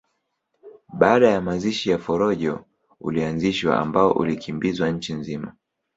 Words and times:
Baada 0.93 1.29
ya 1.31 1.41
mazishi 1.41 1.89
ya 1.89 1.97
Forojo 1.99 2.65
ulianzishwa 2.99 3.79
ambao 3.79 4.11
ulikimbizwa 4.11 4.89
nchi 4.91 5.13
nzima 5.13 5.55